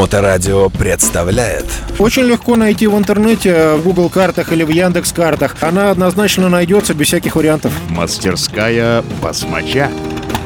[0.00, 1.66] Моторадио представляет
[1.98, 5.56] Очень легко найти в интернете, в Google картах или в Яндекс картах.
[5.60, 7.70] Она однозначно найдется без всяких вариантов.
[7.90, 9.90] Мастерская басмача.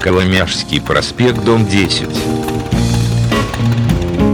[0.01, 2.09] Коломяжский проспект, дом 10.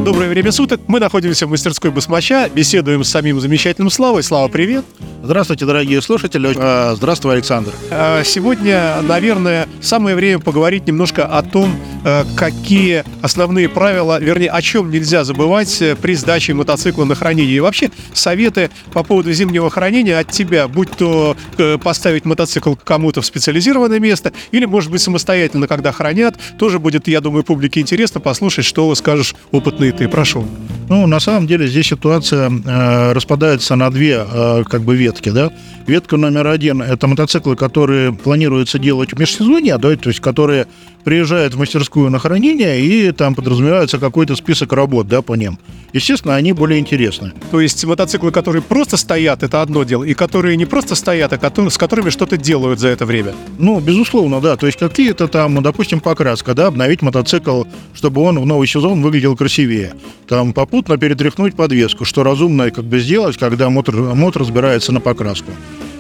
[0.07, 0.81] Доброе время суток.
[0.87, 4.23] Мы находимся в мастерской Басмача, беседуем с самим замечательным Славой.
[4.23, 4.87] Слава, привет.
[5.23, 6.55] Здравствуйте, дорогие слушатели.
[6.57, 7.73] А, Здравствуй, Александр.
[7.91, 14.63] А, Сегодня, наверное, самое время поговорить немножко о том, э, какие основные правила, вернее, о
[14.63, 17.55] чем нельзя забывать э, при сдаче мотоцикла на хранение.
[17.55, 23.21] И вообще, советы по поводу зимнего хранения от тебя, будь то э, поставить мотоцикл кому-то
[23.21, 28.21] в специализированное место, или, может быть, самостоятельно, когда хранят, тоже будет, я думаю, публике интересно
[28.21, 30.09] послушать, что скажешь опытный ты.
[30.09, 30.47] Прошу.
[30.91, 35.51] Ну, на самом деле здесь ситуация э, распадается на две э, как бы ветки, да.
[35.87, 40.67] Ветка номер один– это мотоциклы, которые планируется делать в межсезонье, да, то есть которые
[41.05, 45.59] приезжают в мастерскую на хранение, и там подразумевается какой-то список работ, да, по ним.
[45.93, 47.33] Естественно, они более интересны.
[47.51, 51.39] То есть мотоциклы, которые просто стоят, это одно дело, и которые не просто стоят, а
[51.39, 53.33] которые, с которыми что-то делают за это время.
[53.59, 54.57] Ну, безусловно, да.
[54.57, 57.65] То есть какие-то там, допустим, покраска, да, обновить мотоцикл,
[57.95, 59.95] чтобы он в новый сезон выглядел красивее.
[60.29, 65.51] Там попутно перетряхнуть подвеску, что разумно как бы сделать, когда мотор, мотор разбирается на покраску.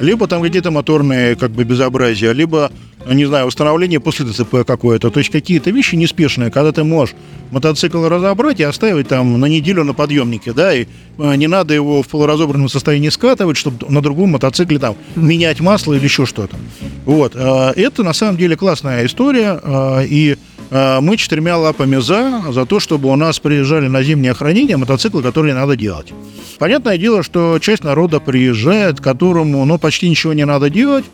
[0.01, 2.73] Либо там какие-то моторные как бы безобразия, либо,
[3.07, 5.11] не знаю, установление после ДЦП какое-то.
[5.11, 7.15] То есть какие-то вещи неспешные, когда ты можешь
[7.51, 10.87] мотоцикл разобрать и оставить там на неделю на подъемнике, да, и
[11.19, 15.93] э, не надо его в полуразобранном состоянии скатывать, чтобы на другом мотоцикле там менять масло
[15.93, 16.57] или еще что-то.
[17.05, 17.33] Вот.
[17.35, 20.37] э, Это на самом деле классная история, э, и
[20.71, 25.55] мы четырьмя лапами за, за то, чтобы у нас приезжали на зимнее хранение мотоциклы, которые
[25.55, 26.13] надо делать.
[26.61, 31.07] Понятное дело, что часть народа приезжает, которому ну, почти ничего не надо делать,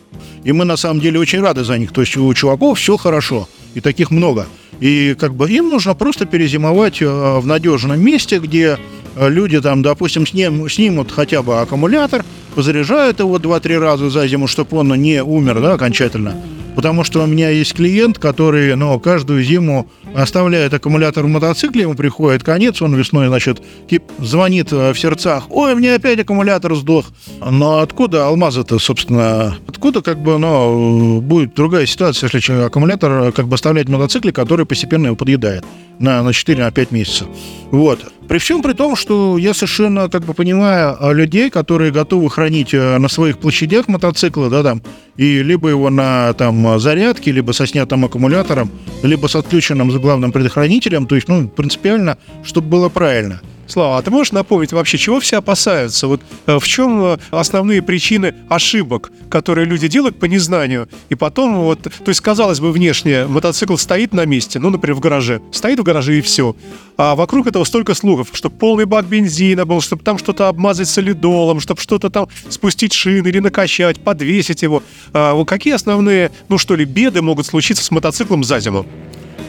[0.43, 1.91] и мы на самом деле очень рады за них.
[1.91, 4.45] То есть у чуваков все хорошо, и таких много.
[4.79, 7.05] И как бы им нужно просто перезимовать э,
[7.39, 8.77] в надежном месте, где
[9.15, 14.47] э, люди там, допустим, сним, снимут хотя бы аккумулятор, позаряжают его 2-3 раза за зиму,
[14.47, 16.35] чтобы он не умер да, окончательно.
[16.77, 21.95] Потому что у меня есть клиент, который ну, каждую зиму оставляет аккумулятор в мотоцикле, ему
[21.95, 27.07] приходит конец, он весной, значит, тип, звонит э, в сердцах, ой, мне опять аккумулятор сдох.
[27.43, 33.31] Но откуда алмазы-то, собственно, откуда как бы, ну, будет другая ситуация, если человек аккумулятор э,
[33.31, 35.65] как бы оставляет в мотоцикле, который постепенно его подъедает
[35.97, 37.27] на, на 4-5 месяцев.
[37.71, 38.05] Вот.
[38.27, 42.73] При всем при том, что я совершенно как бы понимаю а, людей, которые готовы хранить
[42.73, 44.81] э, на своих площадях мотоциклы, да, там,
[45.15, 48.69] и либо его на там зарядке, либо со снятым аккумулятором,
[49.03, 53.41] либо с отключенным главным предохранителем, то есть, ну, принципиально, чтобы было правильно.
[53.67, 56.07] Слава, а ты можешь напомнить вообще, чего все опасаются?
[56.07, 60.87] Вот э, в чем э, основные причины ошибок, которые люди делают по незнанию?
[61.09, 65.01] И потом вот, то есть, казалось бы, внешне мотоцикл стоит на месте, ну, например, в
[65.01, 65.41] гараже.
[65.51, 66.55] Стоит в гараже и все.
[66.95, 71.59] А вокруг этого столько слухов, чтобы полный бак бензина был, чтобы там что-то обмазать солидолом,
[71.59, 74.81] чтобы что-то там спустить шины или накачать, подвесить его.
[75.11, 78.85] А, какие основные, ну что ли, беды могут случиться с мотоциклом за зиму?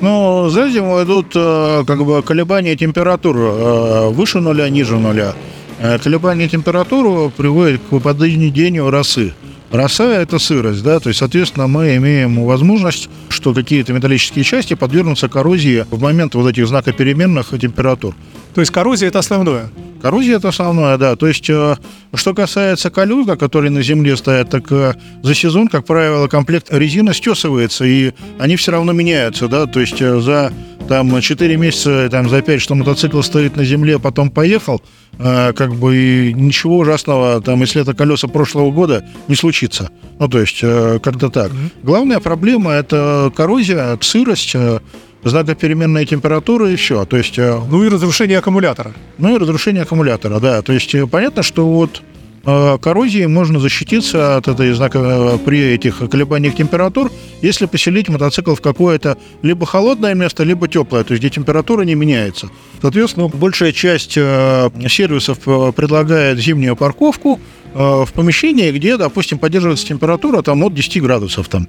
[0.00, 5.34] Ну, за зиму идут э, как бы колебания температур э, выше нуля, ниже нуля.
[5.80, 9.34] Э, Колебания температуры приводят к выпадению росы.
[9.70, 15.28] Роса– это сырость, да, то есть, соответственно, мы имеем возможность, что какие-то металлические части подвергнутся
[15.28, 18.14] коррозии в момент вот этих знакопеременных температур.
[18.54, 19.70] То есть коррозия это основное.
[20.00, 21.16] Коррозия это основное, да.
[21.16, 21.76] То есть, э,
[22.14, 27.12] что касается колюза, которые на земле стоят, так э, за сезон, как правило, комплект резины
[27.12, 29.66] стесывается, и они все равно меняются, да.
[29.66, 30.52] То есть, э, за
[30.88, 34.82] там 4 месяца, там, за 5, что мотоцикл стоит на земле, потом поехал,
[35.18, 39.90] э, как бы и ничего ужасного, там, если это колеса прошлого года, не случится.
[40.18, 41.52] Ну, то есть, э, как-то так.
[41.82, 44.80] Главная проблема– это коррозия, сырость, э,
[45.24, 47.04] знакопеременная температура и все.
[47.04, 48.92] То есть, э, Ну и разрушение аккумулятора.
[49.18, 50.62] ну и разрушение аккумулятора, да.
[50.62, 52.02] То есть э, понятно, что вот
[52.48, 57.10] э, коррозией можно защититься от этой знака э, при этих колебаниях температур,
[57.42, 61.94] если поселить мотоцикл в какое-то либо холодное место, либо теплое, то есть где температура не
[61.94, 62.48] меняется.
[62.80, 67.40] Соответственно, большая часть э, сервисов э, предлагает зимнюю парковку
[67.74, 71.68] в помещении, где, допустим, поддерживается температура там от 10 градусов там.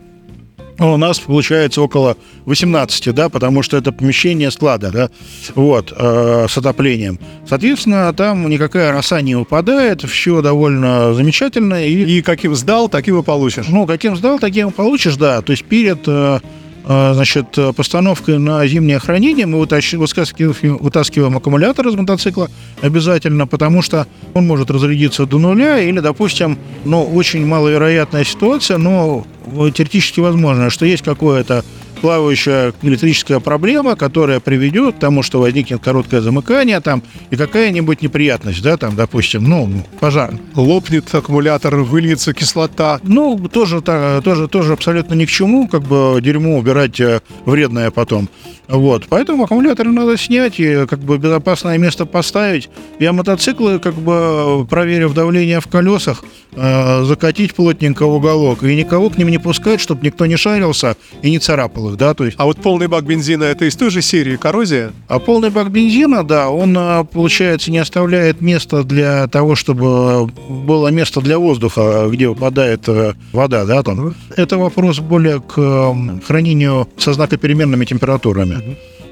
[0.79, 2.15] У нас получается около
[2.45, 5.09] 18, да, потому что это помещение склада, да,
[5.55, 7.19] вот, э, с отоплением.
[7.47, 11.85] Соответственно, там никакая роса не упадает, все довольно замечательно.
[11.85, 13.65] И, И каким сдал, таким и получишь.
[13.67, 15.41] ну, каким сдал, таким и получишь, да.
[15.41, 16.39] То есть перед э,
[16.85, 22.49] э, значит, постановкой на зимнее хранение мы вытаскиваем, вытаскиваем аккумулятор из мотоцикла
[22.81, 29.25] обязательно, потому что он может разрядиться до нуля или, допустим, ну, очень маловероятная ситуация, но
[29.71, 31.63] теоретически возможно, что есть какое-то
[31.99, 38.61] плавающая электрическая проблема, которая приведет к тому, что возникнет короткое замыкание там и какая-нибудь неприятность,
[38.61, 40.33] да, там, допустим, ну, пожар.
[40.55, 42.99] Лопнет аккумулятор, выльется кислота.
[43.03, 48.29] Ну, тоже, тоже, тоже абсолютно ни к чему, как бы дерьмо убирать э, вредное потом.
[48.69, 52.69] Вот, поэтому аккумуляторы надо снять и как бы безопасное место поставить.
[52.99, 56.23] Я мотоциклы, как бы проверив давление в колесах,
[56.53, 60.95] э, закатить плотненько в уголок и никого к ним не пускать, чтобы никто не шарился
[61.23, 62.37] и не царапал их, да, то есть.
[62.39, 64.91] А вот полный бак бензина это из той же серии коррозия?
[65.07, 70.89] А полный бак бензина, да, он, э, получается, не оставляет места для того, чтобы было
[70.89, 74.13] место для воздуха, где выпадает э, вода, да, там.
[74.35, 78.58] Это вопрос более к э, хранению со знакопеременными температурами.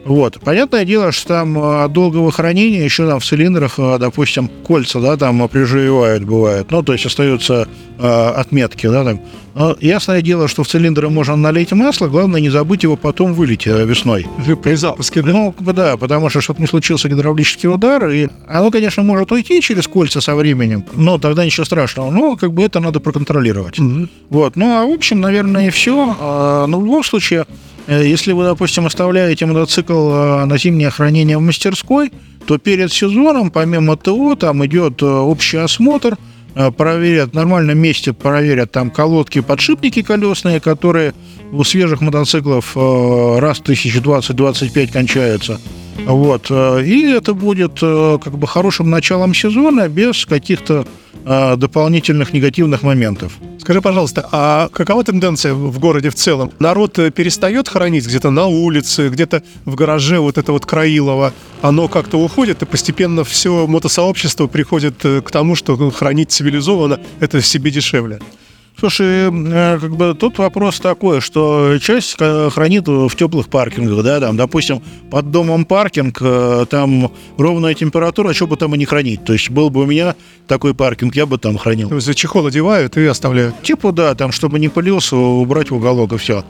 [0.07, 0.39] Вот.
[0.39, 5.01] Понятное дело, что там э, от долгого хранения еще там в цилиндрах, э, допустим, кольца,
[5.01, 6.71] да, там приживают, бывает.
[6.71, 7.67] Ну, то есть остаются
[7.99, 9.19] э, отметки, да, там.
[9.53, 13.67] Но ясное дело, что в цилиндры можно налить масло, главное не забыть его потом вылить
[13.67, 14.25] э, весной.
[14.63, 15.31] При запуске, да?
[15.31, 19.87] Ну, да, потому что, чтобы не случился гидравлический удар, и оно, конечно, может уйти через
[19.87, 22.11] кольца со временем, но тогда ничего страшного.
[22.11, 23.77] Но, как бы, это надо проконтролировать.
[24.29, 24.55] Вот.
[24.55, 26.15] Ну, а в общем, наверное, и все.
[26.67, 27.45] Но в любом случае,
[27.93, 32.11] если вы, допустим, оставляете мотоцикл э, на зимнее хранение в мастерской,
[32.45, 36.17] то перед сезоном, помимо ТО, там идет э, общий осмотр,
[36.55, 41.13] э, проверят в нормальном месте, проверят там колодки, подшипники колесные, которые
[41.51, 45.59] у свежих мотоциклов э, раз в 1020-25 кончаются.
[46.05, 46.47] Вот.
[46.49, 50.85] э, И это будет э, как бы хорошим началом сезона без каких-то
[51.57, 53.33] дополнительных негативных моментов.
[53.59, 56.53] Скажи, пожалуйста, а какова тенденция в городе в целом?
[56.59, 62.17] Народ перестает хранить где-то на улице, где-то в гараже вот это вот Краилово, оно как-то
[62.17, 68.21] уходит, и постепенно все мотосообщество приходит к тому, что ну, хранить цивилизованно это себе дешевле.
[68.79, 74.37] Слушай, э, как бы тут вопрос такой, что часть хранит в теплых паркингах, да, там,
[74.37, 79.23] допустим, под домом паркинг, э, там ровная температура, что бы там и не хранить.
[79.25, 80.15] То есть был бы у меня
[80.47, 81.89] такой паркинг, я бы там хранил.
[81.89, 83.61] То есть чехол одевают и оставляют.
[83.63, 86.43] Типа, да, там, чтобы не пылился, убрать в уголок и все.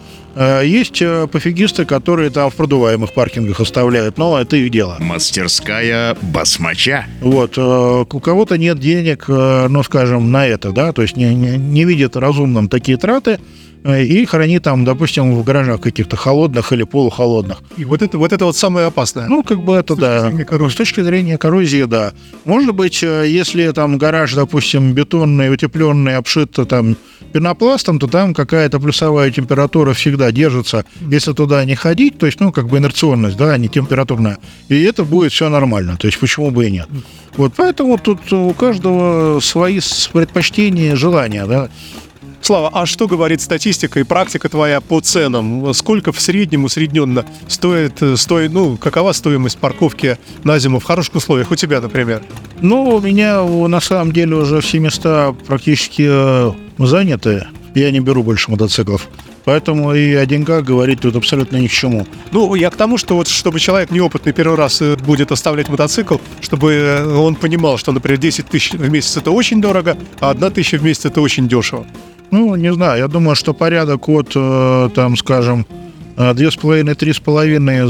[0.63, 4.97] Есть э, пофигисты, которые там в продуваемых паркингах оставляют, но это их дело.
[4.99, 7.07] Мастерская басмача.
[7.21, 11.33] Вот, э, у кого-то нет денег, э, ну, скажем, на это, да, то есть не,
[11.33, 11.85] не, не
[12.19, 13.39] разумным такие траты
[13.83, 17.61] э, и хранит там, допустим, в гаражах каких-то холодных или полухолодных.
[17.77, 19.27] И вот это вот, это вот самое опасное.
[19.27, 20.21] Ну, как бы это, да.
[20.21, 20.73] зрения коррозии.
[20.73, 22.13] С точки зрения коррозии, да.
[22.45, 26.95] Может быть, э, если там гараж, допустим, бетонный, утепленный, обшит там
[27.33, 30.85] пенопластом, то там какая-то плюсовая температура всегда держится.
[31.01, 34.37] Если туда не ходить, то есть, ну, как бы инерционность, да, а не температурная.
[34.69, 35.97] И это будет все нормально.
[35.97, 36.87] То есть, почему бы и нет.
[37.35, 41.69] Вот поэтому тут у каждого свои с- предпочтения, желания, да.
[42.47, 45.73] Слава, а что говорит статистика и практика твоя по ценам?
[45.73, 51.15] Сколько в среднем усредненно стоит, э, стоит, ну, какова стоимость парковки на зиму в хороших
[51.15, 52.23] условиях у тебя, например?
[52.61, 57.47] Ну, у меня на самом деле уже все места практически э, заняты.
[57.75, 59.09] Я не беру больше мотоциклов.
[59.43, 62.07] Поэтому и о деньгах говорить тут абсолютно ни к чему.
[62.31, 66.15] Ну, я к тому, что вот чтобы человек неопытный первый раз э, будет оставлять мотоцикл,
[66.39, 70.77] чтобы он понимал, что, например, 10 тысяч в месяц это очень дорого, а 1 тысяча
[70.77, 71.85] в месяц это очень дешево.
[72.31, 75.65] Ну, не знаю, я думаю, что порядок от, э, там, скажем,
[76.17, 77.85] э, две с половиной, три с половиной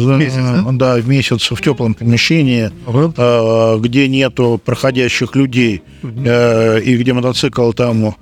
[0.77, 0.95] да?
[0.97, 2.69] в месяц в теплом помещении,
[3.17, 8.15] э, где нету проходящих людей э, и где мотоцикл там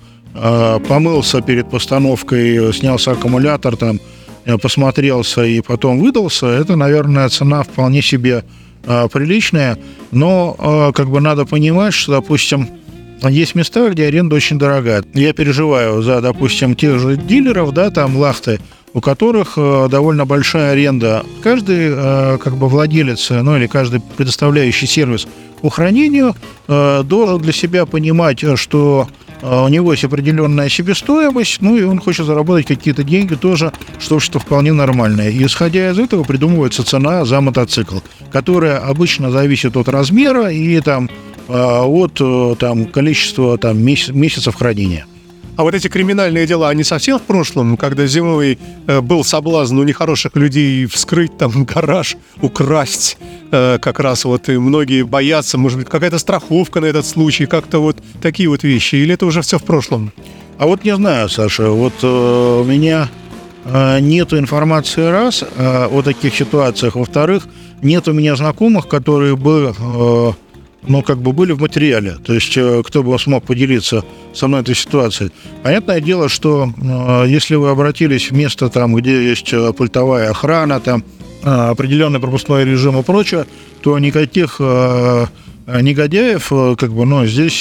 [0.89, 4.01] помылся перед постановкой, снялся аккумулятор там,
[4.61, 8.43] посмотрелся и потом выдался, это, наверное, цена вполне себе
[8.83, 9.77] приличная,
[10.11, 12.67] но как бы надо понимать, что, допустим,
[13.23, 15.03] есть места, где аренда очень дорогая.
[15.13, 18.59] Я переживаю за, допустим, тех же дилеров, да, там лахты,
[18.93, 21.25] у которых э, довольно большая аренда.
[21.43, 25.27] Каждый э, как бы владелец, ну или каждый предоставляющий сервис
[25.61, 26.35] по хранению
[26.67, 29.07] э, должен для себя понимать, что
[29.41, 34.39] у него есть определенная себестоимость, ну и он хочет заработать какие-то деньги тоже, что, что
[34.39, 35.29] вполне нормальное.
[35.29, 37.97] И исходя из этого придумывается цена за мотоцикл,
[38.31, 41.09] которая обычно зависит от размера и там
[41.47, 45.05] от э, там, количества там, меся- месяцев хранения.
[45.57, 49.83] А вот эти криминальные дела, они совсем в прошлом, когда зимой э, был соблазн у
[49.83, 53.17] нехороших людей вскрыть там гараж, украсть,
[53.51, 57.79] э, как раз вот и многие боятся, может быть, какая-то страховка на этот случай, как-то
[57.79, 60.11] вот такие вот вещи, или это уже все в прошлом?
[60.57, 63.09] А вот не знаю, Саша, вот э, у меня
[63.63, 66.95] э, нету информации раз э, о таких ситуациях.
[66.95, 67.47] Во-вторых,
[67.81, 70.31] нет у меня знакомых, которые бы э,
[70.87, 72.17] ну, как бы были в материале.
[72.25, 75.31] То есть, э, кто бы смог поделиться со мной этой ситуацией.
[75.63, 80.79] Понятное дело, что э, если вы обратились в место, там, где есть э, пультовая охрана,
[80.79, 81.03] там,
[81.43, 83.45] определенный пропускной режим и прочее,
[83.83, 87.59] то никаких негодяев, как бы, ну, здесь,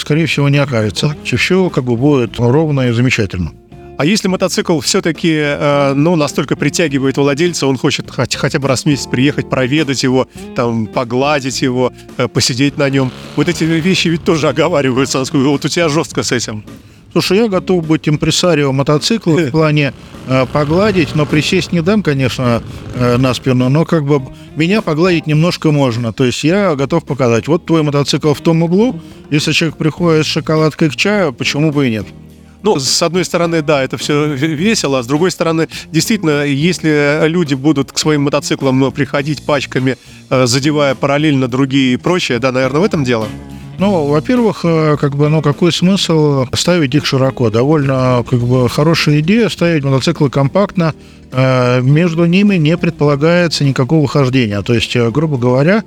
[0.00, 1.16] скорее всего, не окажется.
[1.24, 3.50] Все, как бы, будет ровно и замечательно.
[3.96, 8.82] А если мотоцикл все-таки, э, ну, настолько притягивает владельца, он хочет хоть, хотя бы раз
[8.82, 13.12] в месяц приехать, проведать его, там, погладить его, э, посидеть на нем.
[13.36, 15.22] Вот эти вещи ведь тоже оговариваются.
[15.32, 16.64] Вот у тебя жестко с этим.
[17.12, 19.94] Слушай, я готов быть импресарио мотоцикла в плане
[20.26, 22.60] э, погладить, но присесть не дам, конечно,
[22.96, 24.20] э, на спину, но как бы
[24.56, 26.12] меня погладить немножко можно.
[26.12, 30.28] То есть я готов показать, вот твой мотоцикл в том углу, если человек приходит с
[30.28, 32.06] шоколадкой к чаю, почему бы и нет?
[32.64, 37.52] Ну, с одной стороны, да, это все весело, а с другой стороны, действительно, если люди
[37.52, 39.98] будут к своим мотоциклам ну, приходить пачками,
[40.30, 43.28] э, задевая параллельно другие и прочее, да, наверное, в этом дело.
[43.78, 47.50] Ну, во-первых, э, как бы, ну, какой смысл ставить их широко?
[47.50, 50.94] Довольно, как бы, хорошая идея ставить мотоциклы компактно,
[51.32, 54.62] э, между ними не предполагается никакого хождения.
[54.62, 55.82] То есть, э, грубо говоря,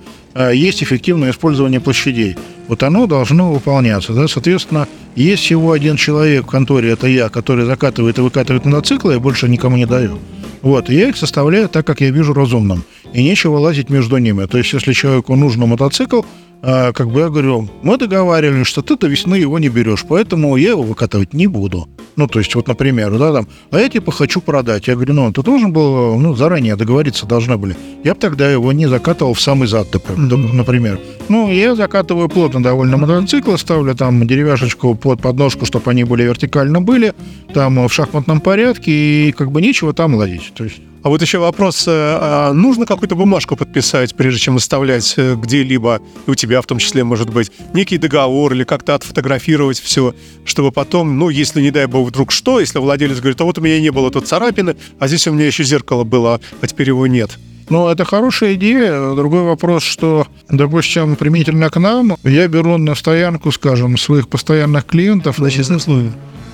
[0.54, 2.36] есть эффективное использование площадей.
[2.68, 4.14] Вот оно должно выполняться.
[4.14, 4.28] Да?
[4.28, 9.20] Соответственно, есть всего один человек в конторе, это я, который закатывает и выкатывает мотоциклы, я
[9.20, 10.20] больше никому не даю.
[10.62, 12.84] Вот, я их составляю так, как я вижу разумным.
[13.14, 14.46] И нечего лазить между ними.
[14.46, 16.22] То есть, если человеку нужен мотоцикл,
[16.62, 20.70] а, как бы я говорю, мы договаривались, что ты-то весны его не берешь, поэтому я
[20.70, 21.88] его выкатывать не буду.
[22.16, 24.88] Ну, то есть, вот, например, да, там, а я типа хочу продать.
[24.88, 27.78] Я говорю, ну, ты должен был, ну, заранее договориться должны были.
[28.04, 29.88] Я бы тогда его не закатывал в самый зад,
[30.18, 31.00] например.
[31.30, 36.82] Ну, я закатываю плотно довольно мотоциклы, ставлю там деревяшечку под подножку, чтобы они были вертикально
[36.82, 37.14] были,
[37.54, 40.54] там в шахматном порядке, и как бы нечего там лазить.
[40.56, 45.14] То есть а вот еще вопрос, э, а нужно какую-то бумажку подписать, прежде чем выставлять
[45.16, 50.16] э, где-либо, у тебя в том числе, может быть, некий договор или как-то отфотографировать все,
[50.46, 53.62] чтобы потом, ну, если, не дай бог, вдруг что, если владелец говорит, а вот у
[53.62, 57.08] меня не было тут царапины, а здесь у меня еще зеркало было, а теперь его
[57.08, 57.38] нет.
[57.70, 59.14] Ну, это хорошая идея.
[59.14, 65.38] Другой вопрос, что, допустим, применительно к нам, я беру на стоянку, скажем, своих постоянных клиентов.
[65.40, 66.12] На честном слове.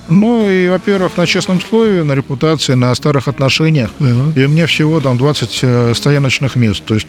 [0.08, 3.90] Ну, и, во-первых, на честном слове, на репутации, на старых отношениях.
[3.98, 4.38] Uh-huh.
[4.38, 6.82] И у меня всего там 20 э, стояночных мест.
[6.84, 7.06] То есть,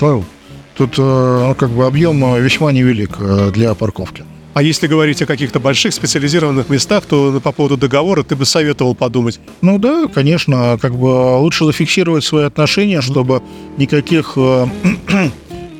[0.78, 3.18] тут э, ну, как бы объем э, весьма невелик
[3.54, 4.24] для парковки.
[4.54, 8.96] А если говорить о каких-то больших специализированных местах, то по поводу договора ты бы советовал
[8.96, 9.40] подумать.
[9.62, 13.42] Ну да, конечно, как бы лучше зафиксировать свои отношения, чтобы
[13.78, 14.70] никаких ну,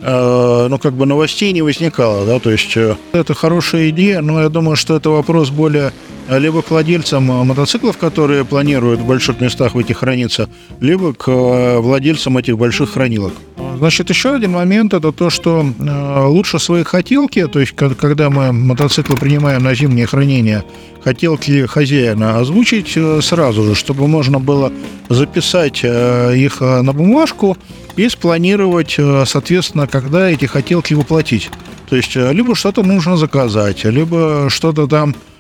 [0.02, 2.78] как бы новостей не возникало, да, то есть
[3.14, 5.94] это хорошая идея, но я думаю, что это вопрос более
[6.30, 10.50] либо к владельцам э, мотоциклов, которые планируют в больших местах выйти храниться,
[10.80, 13.34] либо к э, владельцам этих больших хранилок.
[13.78, 18.52] Значит, еще один момент это то, что э, лучше свои хотелки, то есть когда мы
[18.52, 20.64] мотоциклы принимаем на зимнее хранение,
[21.04, 24.72] хотелки хозяина озвучить сразу же, чтобы можно было
[25.10, 27.58] записать их на бумажку
[27.96, 31.52] и спланировать, соответственно, когда эти хотелки воплотить.
[31.90, 35.35] То есть либо что-то нужно заказать, либо что-то там Э,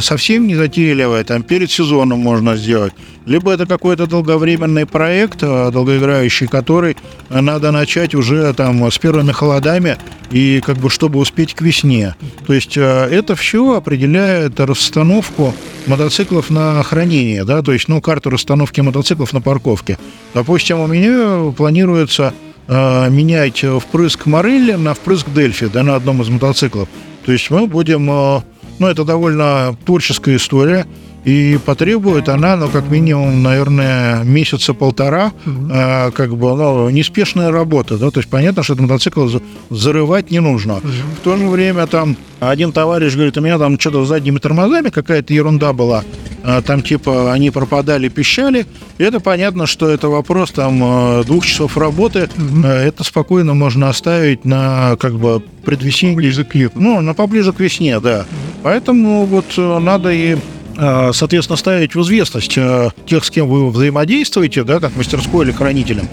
[0.00, 2.92] совсем не затейливое, там перед сезоном можно сделать,
[3.26, 6.96] либо это какой-то долговременный проект, э, долгоиграющий, который
[7.30, 9.96] надо начать уже там с первыми холодами
[10.30, 12.14] и как бы чтобы успеть к весне.
[12.46, 15.54] То есть э, это все определяет расстановку
[15.86, 19.98] мотоциклов на хранение, да, то есть ну карту расстановки мотоциклов на парковке.
[20.34, 22.34] Допустим, у меня планируется
[22.66, 26.88] менять впрыск Морелли на впрыск Дельфи, да, на одном из мотоциклов.
[27.26, 28.42] То есть мы будем
[28.78, 30.86] ну, это довольно творческая история.
[31.24, 37.96] И потребует она, ну, как минимум, наверное, месяца полтора, э, как бы, ну, неспешная работа,
[37.96, 39.26] да, то есть понятно, что этот мотоцикл
[39.70, 40.80] зарывать не нужно.
[40.82, 44.90] В то же время там один товарищ говорит, у меня там что-то с задними тормозами
[44.90, 46.04] какая-то ерунда была,
[46.42, 48.66] э, там типа они пропадали, пищали,
[48.98, 52.28] и это понятно, что это вопрос там э, двух часов работы,
[52.62, 56.16] это спокойно можно оставить на, как бы, предвесенье.
[56.16, 56.78] Ближе к лету.
[56.78, 58.26] Ну, на поближе к весне, да.
[58.64, 60.36] Поэтому вот э, надо и
[60.76, 65.52] Э, соответственно, ставить в известность э, тех, с кем вы взаимодействуете, да, как мастерской или
[65.52, 66.08] хранителем,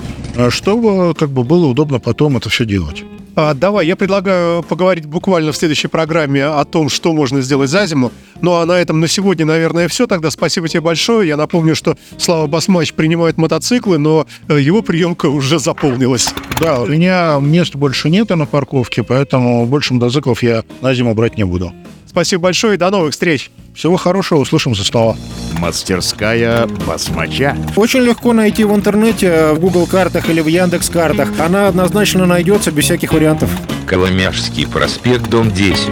[0.50, 3.04] чтобы как бы было удобно потом это все делать.
[3.34, 7.86] А, давай, я предлагаю поговорить буквально в следующей программе о том, что можно сделать за
[7.86, 8.12] зиму.
[8.42, 10.06] Ну а на этом на сегодня, наверное, все.
[10.06, 11.30] Тогда спасибо тебе большое.
[11.30, 16.34] Я напомню, что Слава Басмач принимает мотоциклы, но его приемка уже заполнилась.
[16.60, 21.38] Да, у меня мест больше нет на парковке, поэтому больше мотоциклов я на зиму брать
[21.38, 21.72] не буду.
[22.12, 23.52] Спасибо большое и до новых встреч.
[23.74, 25.16] Всего хорошего, услышимся снова.
[25.60, 27.56] Мастерская басмача.
[27.78, 31.30] Очень легко найти в интернете, в Google картах или в Яндекс картах.
[31.40, 33.50] Она однозначно найдется без всяких вариантов.
[33.88, 35.88] Коломяжский проспект, дом 10.